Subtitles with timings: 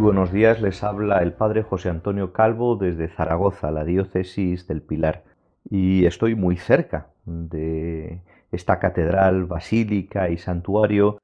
[0.00, 4.80] Muy buenos días, les habla el Padre José Antonio Calvo desde Zaragoza, la diócesis del
[4.80, 5.24] Pilar.
[5.68, 11.18] Y estoy muy cerca de esta catedral, basílica y santuario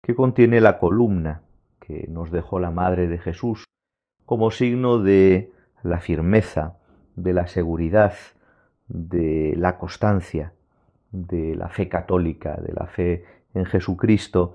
[0.00, 1.42] que contiene la columna
[1.80, 3.64] que nos dejó la Madre de Jesús
[4.26, 5.50] como signo de
[5.82, 6.76] la firmeza,
[7.16, 8.14] de la seguridad,
[8.86, 10.52] de la constancia,
[11.10, 14.54] de la fe católica, de la fe en Jesucristo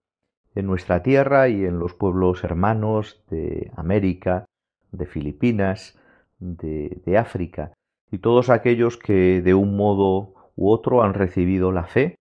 [0.55, 4.45] en nuestra tierra y en los pueblos hermanos de América,
[4.91, 5.99] de Filipinas,
[6.39, 7.73] de, África,
[8.11, 12.15] y todos aquellos que de un modo u otro han recibido la fe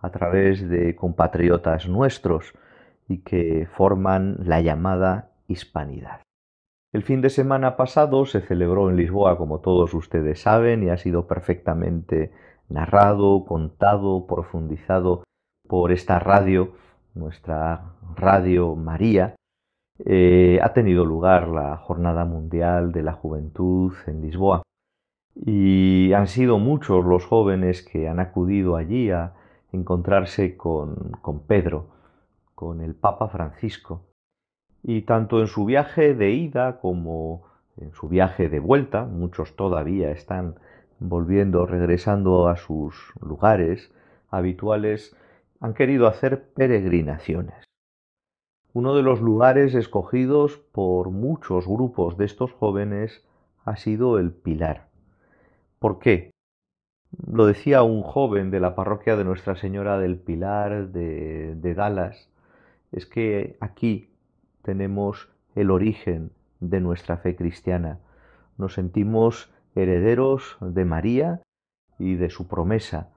[0.00, 2.52] a través de compatriotas nuestros
[3.08, 6.20] y que forman la llamada hispanidad.
[6.92, 10.96] El fin de semana pasado se celebró en Lisboa, como todos ustedes saben, y ha
[10.96, 12.32] sido perfectamente
[12.68, 15.22] narrado, contado, profundizado
[15.68, 16.72] por esta radio
[17.14, 19.34] nuestra Radio María,
[20.04, 24.62] eh, ha tenido lugar la Jornada Mundial de la Juventud en Lisboa
[25.34, 29.34] y han sido muchos los jóvenes que han acudido allí a
[29.72, 31.88] encontrarse con, con Pedro,
[32.54, 34.02] con el Papa Francisco.
[34.82, 37.42] Y tanto en su viaje de ida como
[37.76, 40.56] en su viaje de vuelta, muchos todavía están
[40.98, 43.92] volviendo, regresando a sus lugares
[44.30, 45.16] habituales,
[45.60, 47.64] han querido hacer peregrinaciones.
[48.72, 53.26] Uno de los lugares escogidos por muchos grupos de estos jóvenes
[53.64, 54.88] ha sido el Pilar.
[55.78, 56.30] ¿Por qué?
[57.26, 62.30] Lo decía un joven de la parroquia de Nuestra Señora del Pilar de, de Dallas,
[62.92, 64.10] es que aquí
[64.62, 67.98] tenemos el origen de nuestra fe cristiana.
[68.56, 71.42] Nos sentimos herederos de María
[71.98, 73.10] y de su promesa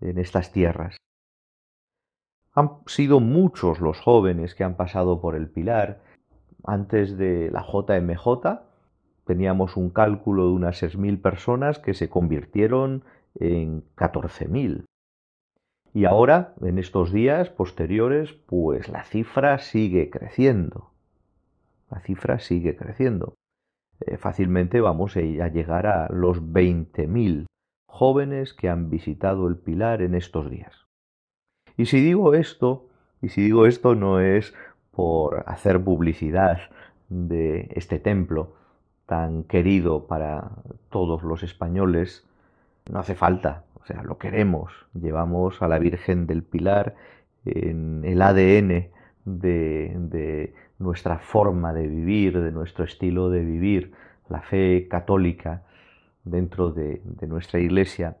[0.00, 0.96] en estas tierras.
[2.58, 6.00] Han sido muchos los jóvenes que han pasado por el Pilar.
[6.64, 8.64] Antes de la JMJ
[9.24, 13.04] teníamos un cálculo de unas 6.000 personas que se convirtieron
[13.36, 14.86] en 14.000.
[15.94, 20.90] Y ahora, en estos días posteriores, pues la cifra sigue creciendo.
[21.92, 23.34] La cifra sigue creciendo.
[24.00, 27.46] Eh, fácilmente vamos a llegar a los 20.000
[27.86, 30.87] jóvenes que han visitado el Pilar en estos días.
[31.78, 32.86] Y si digo esto,
[33.22, 34.52] y si digo esto no es
[34.90, 36.58] por hacer publicidad
[37.08, 38.56] de este templo
[39.06, 40.50] tan querido para
[40.90, 42.26] todos los españoles,
[42.90, 44.72] no hace falta, o sea, lo queremos.
[44.92, 46.96] Llevamos a la Virgen del Pilar
[47.44, 48.88] en el ADN
[49.24, 53.92] de, nuestra forma de vivir, de nuestro estilo de vivir,
[54.28, 55.62] la fe católica
[56.24, 58.16] dentro de, de nuestra iglesia.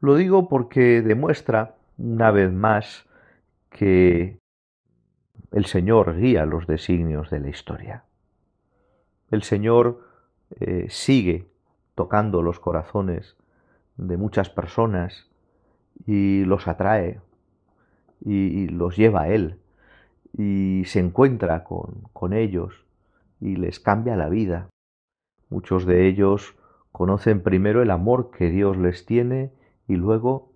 [0.00, 3.06] Lo digo porque demuestra una vez más
[3.68, 4.38] que
[5.52, 8.04] el Señor guía los designios de la historia.
[9.30, 10.00] El Señor
[10.58, 11.46] eh, sigue
[11.94, 13.36] tocando los corazones
[13.96, 15.28] de muchas personas
[16.06, 17.20] y los atrae
[18.24, 19.58] y, los lleva a Él
[20.36, 22.84] y se encuentra con, con ellos
[23.40, 24.68] y les cambia la vida.
[25.48, 26.54] Muchos de ellos
[26.92, 29.52] conocen primero el amor que Dios les tiene
[29.86, 30.49] y luego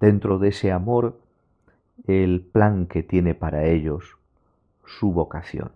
[0.00, 1.18] dentro de ese amor
[2.06, 4.16] el plan que tiene para ellos,
[4.84, 5.72] su vocación.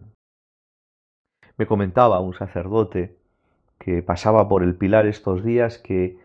[1.57, 3.17] Me comentaba un sacerdote
[3.79, 6.19] que pasaba por el pilar estos días que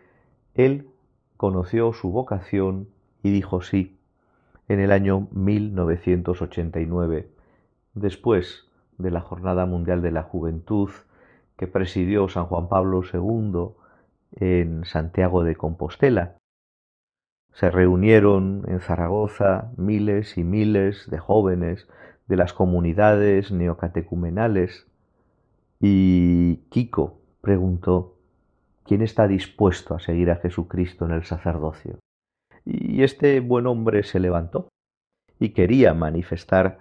[0.55, 0.87] él
[1.35, 2.87] conoció su vocación
[3.23, 3.97] y dijo sí
[4.67, 7.29] en el año 1989,
[7.93, 8.67] después
[8.97, 10.89] de la Jornada Mundial de la Juventud
[11.57, 13.69] que presidió San Juan Pablo II
[14.35, 16.37] en Santiago de Compostela
[17.57, 21.87] se reunieron en Zaragoza miles y miles de jóvenes
[22.27, 24.85] de las comunidades neocatecumenales
[25.79, 28.13] y Kiko preguntó,
[28.83, 31.97] ¿Quién está dispuesto a seguir a Jesucristo en el sacerdocio?
[32.63, 34.67] Y este buen hombre se levantó
[35.39, 36.77] y quería manifestar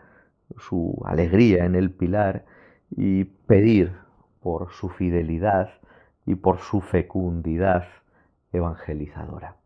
[0.59, 2.45] su alegría en el pilar
[2.91, 3.95] y pedir
[4.41, 5.71] por su fidelidad
[6.27, 7.87] y por su fecundidad
[8.53, 9.57] evangelizadora.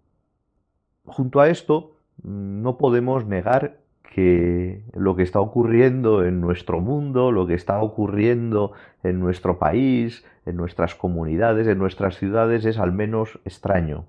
[1.10, 3.78] Junto a esto, no podemos negar
[4.14, 8.72] que lo que está ocurriendo en nuestro mundo, lo que está ocurriendo
[9.02, 14.04] en nuestro país, en nuestras comunidades, en nuestras ciudades, es al menos extraño.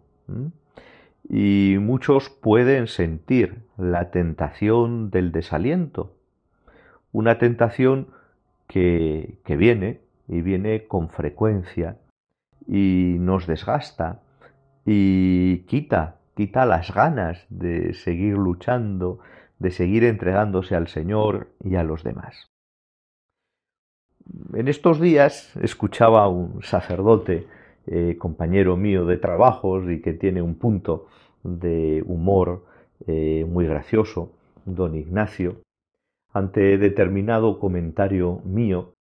[1.30, 6.14] Y muchos pueden sentir la tentación del desaliento,
[7.12, 8.08] una tentación
[8.68, 11.98] que, que viene y viene con frecuencia
[12.68, 14.22] y nos desgasta
[14.86, 19.20] y quita, quita las ganas de seguir luchando,
[19.60, 22.48] de seguir entregándose al Señor y a los demás.
[24.54, 27.48] En estos días escuchaba a un sacerdote,
[27.88, 31.08] eh, compañero mío de trabajos y que tiene un punto
[31.44, 32.64] de humor
[33.08, 34.32] eh, muy gracioso,
[34.66, 35.62] don Ignacio,
[36.32, 38.94] ante determinado comentario mío,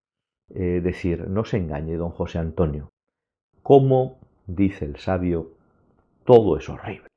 [0.55, 2.91] eh, decir, no se engañe, don José Antonio,
[3.63, 5.51] ¿cómo, dice el sabio,
[6.25, 7.10] todo es horrible?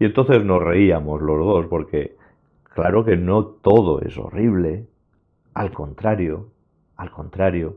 [0.00, 2.16] Y entonces nos reíamos los dos, porque
[2.74, 4.86] claro que no todo es horrible,
[5.52, 6.48] al contrario,
[6.96, 7.76] al contrario.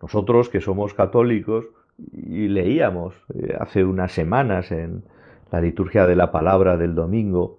[0.00, 1.66] Nosotros que somos católicos
[2.12, 5.04] y leíamos eh, hace unas semanas en
[5.52, 7.58] la liturgia de la palabra del domingo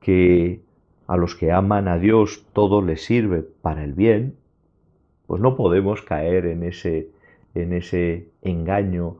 [0.00, 0.62] que
[1.06, 4.36] a los que aman a Dios todo les sirve para el bien,
[5.26, 7.10] pues no podemos caer en ese,
[7.54, 9.18] en ese engaño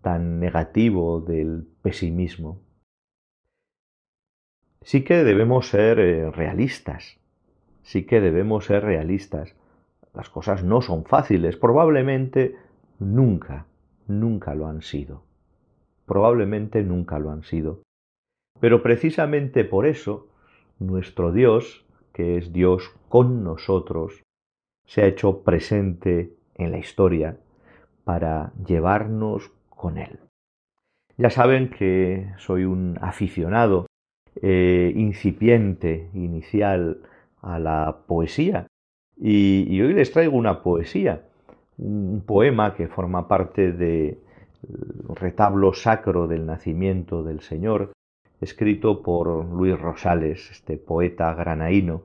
[0.00, 2.58] tan negativo del pesimismo
[4.84, 7.18] sí que debemos ser eh, realistas,
[7.82, 9.54] sí que debemos ser realistas.
[10.14, 12.56] Las cosas no son fáciles, probablemente
[12.98, 13.66] nunca,
[14.06, 15.22] nunca lo han sido.
[16.06, 17.82] Probablemente nunca lo han sido.
[18.60, 20.28] Pero precisamente por eso,
[20.78, 24.22] nuestro Dios, que es Dios con nosotros,
[24.86, 27.38] se ha hecho presente en la historia
[28.04, 30.18] para llevarnos con Él.
[31.16, 33.86] Ya saben que soy un aficionado
[34.40, 37.02] eh, incipiente, inicial
[37.42, 38.66] a la poesía.
[39.20, 41.22] Y, hoy les traigo una poesía,
[41.78, 44.18] un poema que forma parte del
[45.08, 47.92] retablo sacro del nacimiento del Señor,
[48.40, 52.02] escrito por Luis Rosales, este poeta granaíno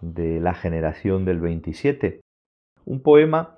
[0.00, 2.20] de la generación del 27.
[2.84, 3.56] Un poema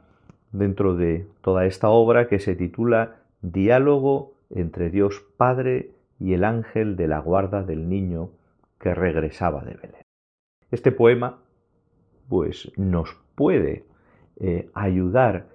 [0.53, 6.97] dentro de toda esta obra que se titula Diálogo entre Dios Padre y el ángel
[6.97, 8.31] de la guarda del niño
[8.79, 10.03] que regresaba de Belén.
[10.70, 11.41] Este poema,
[12.29, 13.85] pues, nos puede
[14.37, 15.49] eh, ayudar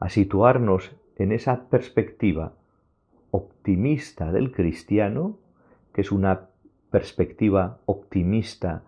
[0.00, 2.52] a situarnos en esa perspectiva
[3.30, 5.38] optimista del cristiano,
[5.92, 6.48] que es una
[6.90, 8.82] perspectiva optimista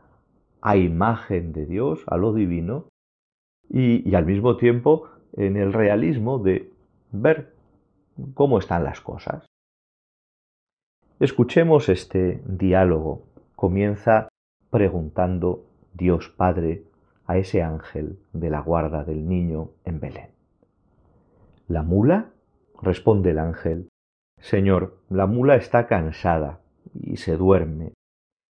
[0.61, 2.87] a imagen de Dios, a lo divino,
[3.69, 6.73] y, y al mismo tiempo en el realismo de
[7.12, 7.54] ver
[8.35, 9.50] cómo están las cosas.
[11.21, 13.27] Escuchemos este diálogo.
[13.55, 14.31] Comienza
[14.71, 16.85] preguntando Dios Padre
[17.27, 20.31] a ese ángel de la guarda del niño en Belén.
[21.69, 22.31] ¿La mula?
[22.81, 23.91] responde el ángel.
[24.39, 26.62] Señor, la mula está cansada
[26.95, 27.93] y se duerme.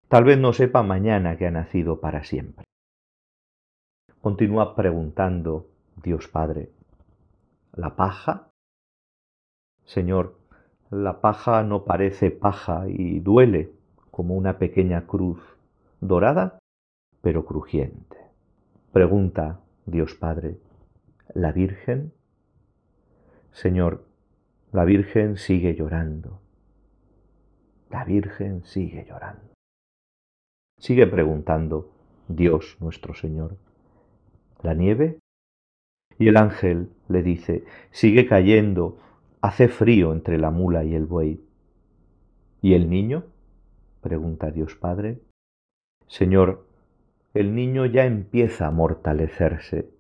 [0.09, 2.67] Tal vez no sepa mañana que ha nacido para siempre.
[4.21, 5.71] Continúa preguntando
[6.03, 6.69] Dios Padre.
[7.73, 8.51] ¿La paja?
[9.87, 10.38] Señor,
[10.91, 13.73] la paja no parece paja y duele
[14.11, 15.39] como una pequeña cruz
[16.01, 16.59] dorada,
[17.21, 18.17] pero crujiente.
[18.93, 20.59] Pregunta Dios Padre,
[21.35, 22.13] ¿la Virgen?
[23.53, 24.05] Señor,
[24.73, 26.41] la Virgen sigue llorando.
[27.91, 29.53] La Virgen sigue llorando.
[30.79, 31.91] Sigue preguntando
[32.29, 33.57] Dios nuestro Señor,
[34.63, 35.19] ¿la nieve?
[36.19, 38.99] Y el ángel le dice, sigue cayendo
[39.41, 41.41] Hace frío entre la mula y el buey.
[42.61, 43.27] ¿Y el niño?
[44.01, 45.21] pregunta Dios Padre.
[46.09, 46.67] Señor,
[47.35, 49.91] el niño ya empieza a mortalecerse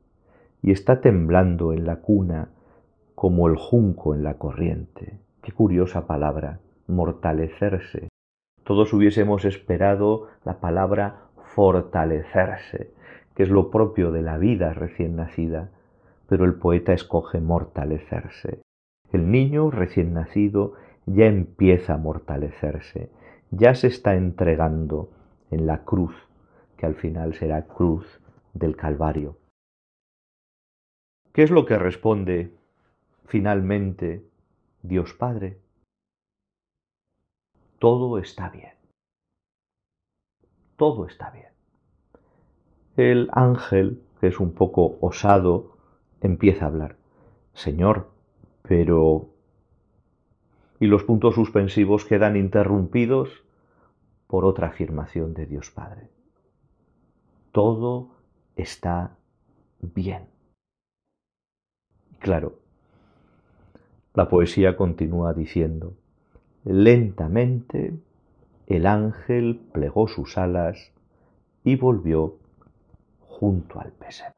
[0.61, 2.49] y está temblando en la cuna
[3.15, 5.21] como el junco en la corriente.
[5.41, 8.09] Qué curiosa palabra, mortalecerse.
[8.65, 12.93] Todos hubiésemos esperado la palabra fortalecerse,
[13.37, 15.71] que es lo propio de la vida recién nacida,
[16.27, 18.63] pero el poeta escoge mortalecerse.
[19.13, 20.75] El niño recién nacido
[21.07, 23.11] ya empieza a mortalecerse,
[23.51, 25.11] ya se está entregando
[25.51, 26.15] en la cruz,
[26.77, 28.21] que al final será cruz
[28.53, 29.39] del Calvario.
[31.33, 32.53] ¿Qué es lo que responde
[33.27, 34.25] finalmente
[34.83, 35.59] Dios Padre?
[37.79, 38.73] Todo está bien.
[40.77, 41.49] Todo está bien.
[42.97, 45.77] El ángel, que es un poco osado,
[46.21, 46.97] empieza a hablar.
[47.55, 48.11] Señor,
[48.69, 49.31] pero...
[50.79, 53.43] Y los puntos suspensivos quedan interrumpidos
[54.29, 56.09] por otra afirmación de Dios Padre.
[57.51, 58.11] Todo
[58.55, 59.17] está
[59.81, 60.27] bien.
[62.21, 62.59] Claro,
[64.15, 65.95] la poesía continúa diciendo,
[66.65, 67.99] lentamente
[68.67, 70.93] el ángel plegó sus alas
[71.65, 72.37] y volvió
[73.29, 74.38] junto al pesebre.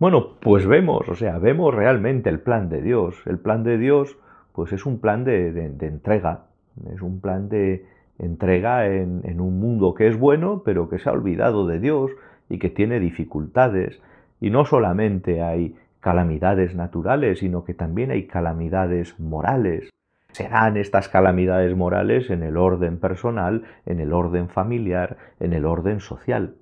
[0.00, 3.22] Bueno, pues vemos, o sea, vemos realmente el plan de Dios.
[3.26, 4.16] El plan de Dios,
[4.52, 5.48] pues es un plan de,
[5.80, 6.46] entrega,
[6.94, 7.84] es un plan de
[8.18, 12.12] entrega en, en un mundo que es bueno, pero que se ha olvidado de Dios
[12.48, 14.00] y que tiene dificultades.
[14.40, 19.90] Y no solamente hay calamidades naturales, sino que también hay calamidades morales.
[20.32, 25.66] Se dan estas calamidades morales en el orden personal, en el orden familiar, en el
[25.66, 26.54] orden social.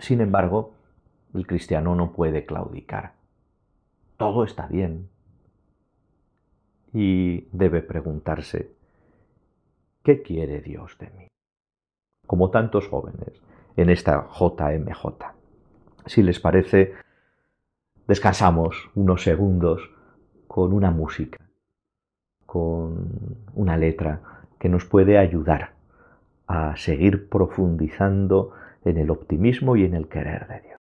[0.00, 0.71] Sin embargo,
[1.34, 3.14] el cristiano no puede claudicar.
[4.16, 5.08] Todo está bien.
[6.92, 8.70] Y debe preguntarse,
[10.02, 11.28] ¿qué quiere Dios de mí?
[12.26, 13.40] Como tantos jóvenes
[13.76, 15.06] en esta JMJ.
[16.06, 16.94] Si les parece,
[18.06, 19.90] descansamos unos segundos
[20.46, 21.38] con una música,
[22.44, 24.20] con una letra
[24.58, 25.72] que nos puede ayudar
[26.46, 28.52] a seguir profundizando
[28.84, 30.81] en el optimismo y en el querer de Dios.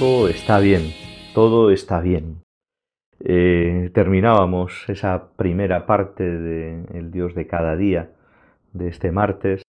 [0.00, 0.92] Está bien,
[1.34, 2.42] todo está bien.
[3.22, 8.10] Eh, terminábamos esa primera parte de El Dios de cada día
[8.72, 9.62] de este martes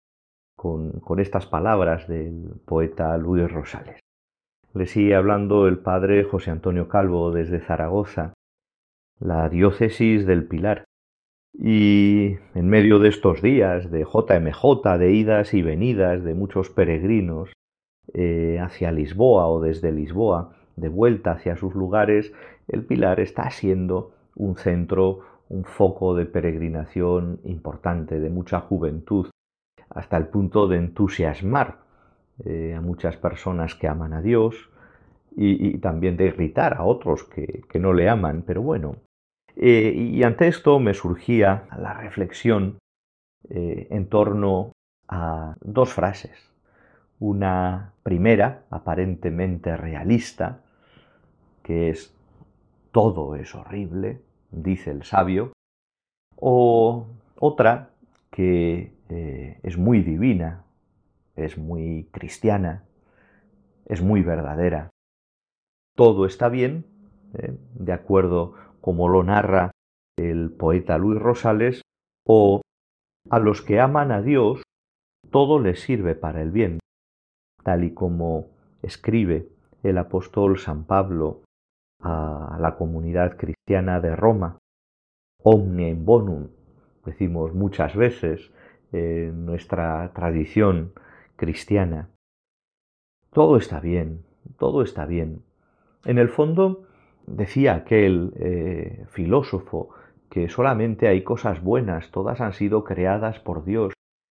[0.56, 4.00] con, con estas palabras del poeta Luis Rosales.
[4.74, 8.32] Le sigue hablando el padre José Antonio Calvo desde Zaragoza
[9.20, 10.86] la diócesis del Pilar.
[11.54, 17.52] Y en medio de estos días de JMJ, de idas y venidas de muchos peregrinos
[18.14, 22.34] eh, hacia Lisboa o desde Lisboa, de vuelta hacia sus lugares,
[22.68, 29.30] el Pilar está siendo un centro, un foco de peregrinación importante, de mucha juventud,
[29.90, 31.80] hasta el punto de entusiasmar
[32.44, 34.70] eh, a muchas personas que aman a Dios
[35.36, 38.98] y, también de irritar a otros que, no le aman, pero bueno.
[39.56, 42.78] Eh, y ante esto me surgía la reflexión
[43.50, 44.72] en torno
[45.08, 46.51] a dos frases.
[47.22, 50.64] Una primera, aparentemente realista,
[51.62, 52.18] que es
[52.92, 55.54] todo es horrible, dice el sabio,
[56.36, 57.06] o
[57.40, 57.92] otra
[58.32, 60.66] que eh, es muy divina,
[61.36, 62.86] es muy cristiana,
[63.86, 64.90] es muy verdadera.
[65.96, 66.88] Todo está bien,
[67.36, 67.56] ¿eh?
[67.76, 69.70] de acuerdo como lo narra
[70.18, 71.84] el poeta Luis Rosales,
[72.26, 72.62] o
[73.30, 74.64] a los que aman a Dios,
[75.30, 76.80] todo les sirve para el bien,
[77.64, 78.50] tal y como
[78.82, 79.48] escribe
[79.84, 81.42] el apóstol San Pablo
[82.02, 84.58] a la comunidad cristiana de Roma.
[85.44, 86.48] Omne bonum,
[87.06, 88.52] decimos muchas veces
[88.92, 90.94] en nuestra tradición
[91.36, 92.10] cristiana.
[93.32, 94.24] Todo está bien,
[94.58, 95.44] todo está bien.
[96.06, 96.84] En el fondo,
[97.28, 99.90] decía aquel eh, filósofo
[100.30, 103.94] que solamente hay cosas buenas, todas han sido creadas por Dios,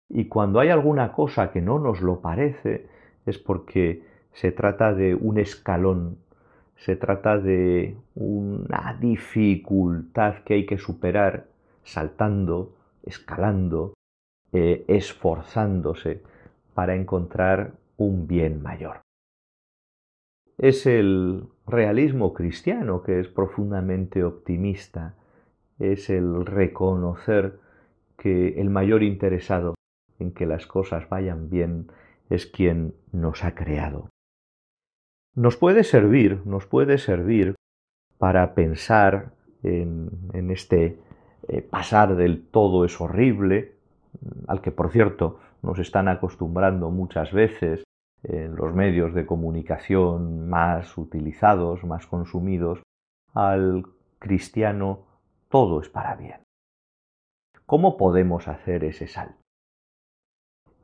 [0.08, 2.88] y cuando hay alguna cosa que no nos lo parece,
[3.26, 4.02] es porque
[4.32, 6.18] se trata de un escalón
[6.76, 11.46] se trata de una dificultad que hay que superar
[11.82, 13.94] saltando, escalando,
[14.52, 16.22] eh, esforzándose
[16.74, 19.00] para encontrar un bien mayor.
[20.58, 25.14] Es el realismo cristiano que es profundamente optimista,
[25.78, 27.58] es el reconocer
[28.18, 29.74] que el mayor interesado
[30.18, 31.88] en que las cosas vayan bien
[32.30, 34.08] es quien nos ha creado
[35.36, 37.54] nos puede servir, nos puede servir
[38.18, 40.98] para pensar en, este
[41.48, 43.74] eh, pasar del todo es horrible,
[44.48, 47.84] al que por cierto nos están acostumbrando muchas veces
[48.22, 52.82] en los medios de comunicación más utilizados, más consumidos,
[53.34, 53.84] al
[54.18, 55.04] cristiano
[55.50, 56.40] todo es para bien.
[57.66, 59.36] ¿Cómo podemos hacer ese salto?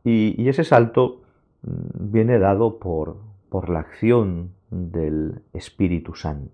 [0.04, 1.21] y ese salto
[1.62, 3.16] viene dado por,
[3.48, 6.52] por la acción del Espíritu Santo.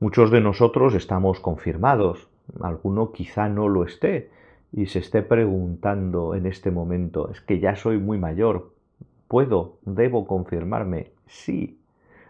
[0.00, 2.28] Muchos de nosotros estamos confirmados,
[2.60, 4.30] alguno quizá no lo esté
[4.72, 8.74] y se esté preguntando en este momento, es que ya soy muy mayor,
[9.26, 11.10] ¿puedo, debo confirmarme?
[11.26, 11.80] Sí,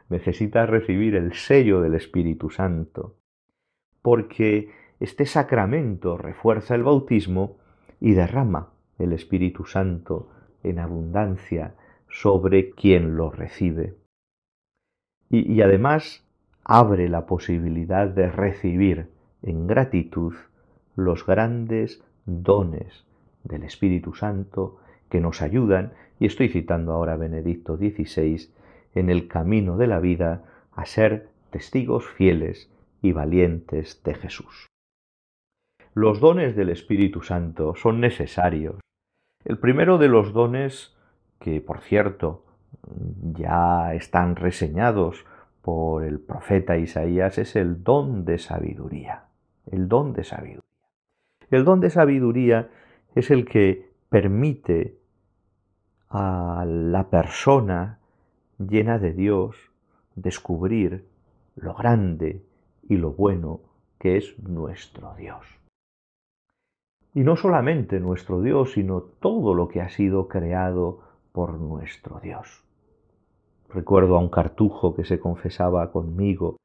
[0.09, 3.17] necesitas recibir el sello del Espíritu Santo,
[4.01, 7.59] porque este sacramento refuerza el bautismo
[8.01, 10.31] y derrama el Espíritu Santo
[10.63, 11.75] en abundancia
[12.09, 13.95] sobre quien lo recibe.
[15.31, 16.25] Y, además
[16.65, 19.09] abre la posibilidad de recibir
[19.43, 20.35] en gratitud
[20.97, 23.07] los grandes dones
[23.45, 28.51] del Espíritu Santo que nos ayudan, y estoy citando ahora a Benedicto XVI,
[28.95, 34.67] en el camino de la vida a ser testigos fieles y valientes de Jesús.
[35.95, 38.81] Los dones del Espíritu Santo son necesarios.
[39.49, 40.95] El primero de los dones
[41.41, 42.45] que por cierto
[43.33, 45.25] ya están reseñados
[45.63, 49.25] por el profeta Isaías, es el don de sabiduría.
[49.65, 50.61] El don de sabiduría.
[51.51, 52.69] El don de sabiduría
[53.15, 54.99] es el que permite
[56.11, 58.01] a la persona
[58.59, 59.57] llena de Dios
[60.15, 61.07] descubrir
[61.57, 62.45] lo grande
[62.83, 63.61] y lo bueno
[63.99, 65.58] que es nuestro Dios.
[67.15, 71.01] Y no solamente nuestro Dios, sino todo lo que ha sido creado
[71.33, 72.65] por nuestro Dios.
[73.69, 76.57] Recuerdo a un cartujo que se confesaba conmigo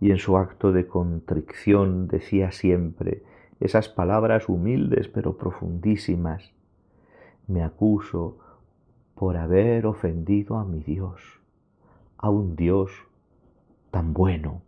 [0.00, 3.22] y en su acto de contrición decía siempre
[3.60, 6.52] esas palabras humildes pero profundísimas.
[7.46, 8.38] Me acuso
[9.14, 11.20] por haber ofendido a mi Dios,
[12.18, 12.90] a un Dios
[13.90, 14.62] tan bueno,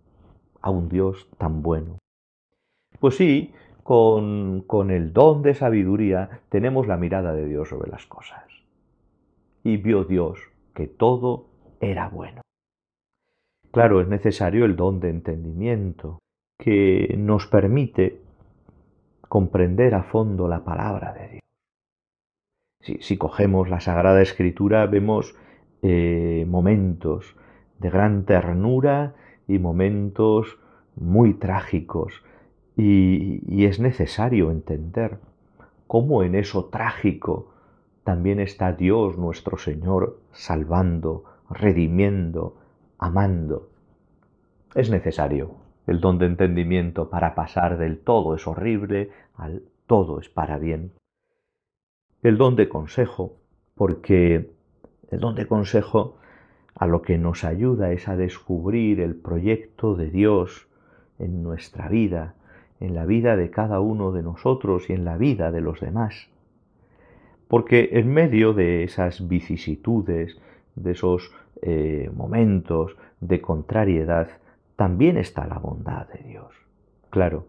[0.61, 1.99] a un Dios tan bueno.
[3.01, 3.53] Pues sí,
[3.87, 8.43] con, con el don de sabiduría tenemos la mirada de Dios sobre las cosas
[9.63, 10.41] y vio Dios
[10.75, 11.47] que todo
[11.81, 12.41] era bueno.
[13.71, 16.19] Claro, es necesario el don de entendimiento
[16.59, 18.21] que nos permite
[19.29, 23.01] comprender a fondo la palabra de Dios.
[23.07, 25.37] Si, cogemos la Sagrada Escritura vemos
[25.83, 27.37] eh, momentos
[27.79, 29.15] de gran ternura
[29.47, 30.59] y momentos
[30.97, 32.25] muy trágicos
[32.77, 35.19] y, es necesario entender
[35.87, 37.53] cómo en eso trágico
[38.05, 42.57] también está Dios nuestro Señor salvando, redimiendo,
[42.99, 43.71] amando.
[44.75, 50.29] Es necesario el don de entendimiento para pasar del todo es horrible al todo es
[50.29, 50.93] para bien.
[52.23, 53.37] El don de consejo,
[53.75, 54.51] porque
[55.11, 56.17] el don de consejo
[56.75, 60.69] a lo que nos ayuda es a descubrir el proyecto de Dios
[61.19, 62.35] en nuestra vida,
[62.81, 66.29] en la vida de cada uno de nosotros y en la vida de los demás.
[67.49, 70.37] Porque en medio de esas vicisitudes,
[70.75, 74.29] de esos eh, momentos de contrariedad,
[74.77, 76.53] también está la bondad de Dios.
[77.11, 77.47] Claro,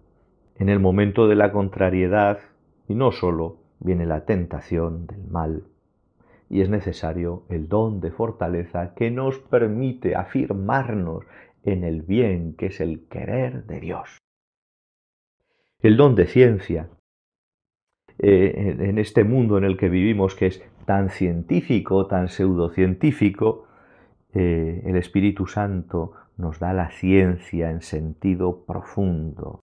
[0.56, 2.40] en el momento de la contrariedad,
[2.88, 5.64] y no solo, viene la tentación del mal,
[6.50, 11.26] y es necesario el don de fortaleza que nos permite afirmarnos
[11.64, 14.18] en el bien que es el querer de Dios.
[15.82, 16.90] El don de ciencia,
[18.18, 23.68] eh, en este mundo en el que vivimos que es tan científico, tan pseudocientífico,
[24.34, 29.60] eh, el Espíritu Santo nos da la ciencia en sentido profundo.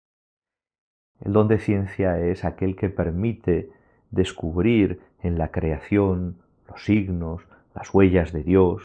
[1.24, 3.70] El don de ciencia es aquel que permite
[4.10, 6.36] descubrir en la creación
[6.68, 8.84] los signos, las huellas de Dios,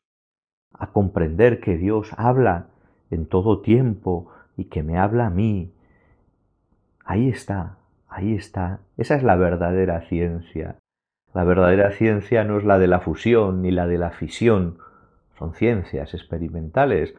[0.73, 2.67] a comprender que Dios habla
[3.09, 5.73] en todo tiempo y que me habla a mí.
[7.09, 7.77] Ahí está,
[8.09, 8.81] ahí está.
[8.97, 10.75] Esa es la verdadera ciencia.
[11.33, 14.79] La verdadera ciencia no es la de la fusión ni la de la fisión.
[15.39, 17.15] Son ciencias experimentales,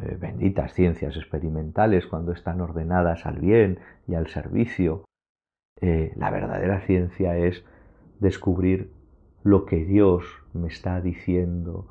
[0.00, 5.04] eh, benditas ciencias experimentales cuando están ordenadas al bien y al servicio.
[5.82, 7.62] Eh, la verdadera ciencia es
[8.20, 8.90] descubrir
[9.42, 11.88] lo que Dios me está diciendo,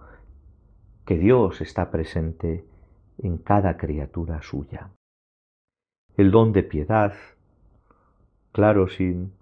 [1.06, 2.66] que Dios está presente
[3.20, 4.90] en cada criatura suya.
[6.16, 7.14] El don de piedad,
[8.52, 9.34] claro, sin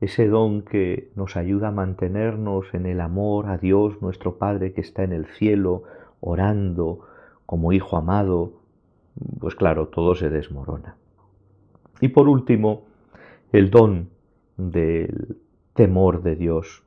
[0.00, 4.80] ese don que nos ayuda a mantenernos en el amor a Dios nuestro Padre que
[4.80, 5.84] está en el cielo,
[6.20, 7.06] orando
[7.46, 8.54] como Hijo amado,
[9.38, 10.96] pues claro, todo se desmorona.
[12.00, 12.82] Y por último,
[13.52, 14.08] el don
[14.56, 15.38] del
[15.74, 16.82] temor de Dios,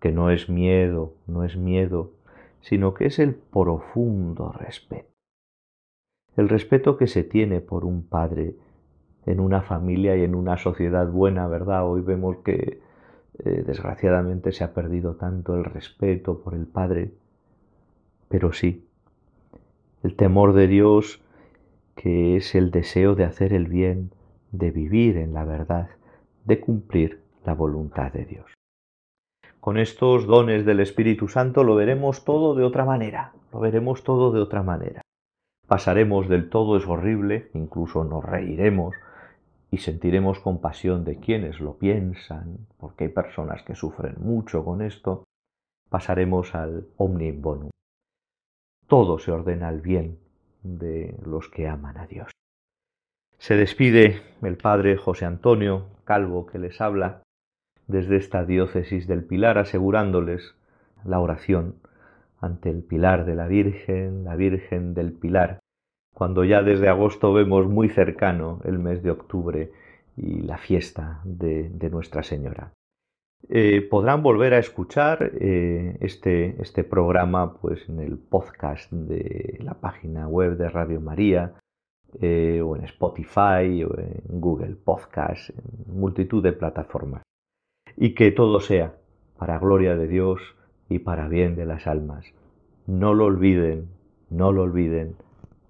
[0.00, 2.12] que no es miedo, no es miedo,
[2.60, 5.09] sino que es el profundo respeto.
[6.36, 8.54] El respeto que se tiene por un padre
[9.26, 11.86] en una familia y en una sociedad buena, ¿verdad?
[11.86, 12.80] Hoy vemos que
[13.44, 17.12] eh, desgraciadamente se ha perdido tanto el respeto por el padre,
[18.28, 18.84] pero sí,
[20.02, 21.20] el temor de Dios,
[21.94, 24.10] que es el deseo de hacer el bien,
[24.52, 25.88] de vivir en la verdad,
[26.44, 28.46] de cumplir la voluntad de Dios.
[29.60, 34.32] Con estos dones del Espíritu Santo lo veremos todo de otra manera, lo veremos todo
[34.32, 35.02] de otra manera.
[35.70, 38.96] Pasaremos del todo es horrible, incluso nos reiremos
[39.70, 45.22] y sentiremos compasión de quienes lo piensan, porque hay personas que sufren mucho con esto.
[45.88, 47.70] Pasaremos al omnium bonum.
[48.88, 50.18] Todo se ordena al bien
[50.64, 52.32] de los que aman a Dios.
[53.38, 57.22] Se despide el padre José Antonio Calvo que les habla
[57.86, 60.52] desde esta diócesis del Pilar, asegurándoles
[61.04, 61.76] la oración
[62.40, 65.60] ante el Pilar de la Virgen, la Virgen del Pilar,
[66.14, 69.72] cuando ya desde agosto vemos muy cercano el mes de octubre
[70.16, 72.72] y la fiesta de, Nuestra Señora.
[73.48, 79.74] Eh, podrán volver a escuchar eh, este, este programa pues, en el podcast de la
[79.74, 81.54] página web de Radio María
[82.20, 87.22] eh, o en Spotify o en Google Podcast, en multitud de plataformas
[87.96, 88.94] y que todo sea
[89.38, 90.40] para gloria de Dios
[90.90, 92.26] y para bien de las almas.
[92.86, 93.88] No lo olviden,
[94.28, 95.16] no lo olviden,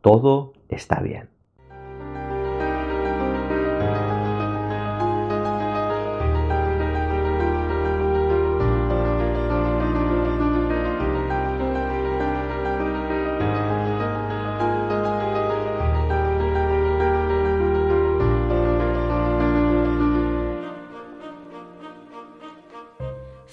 [0.00, 1.29] todo está bien.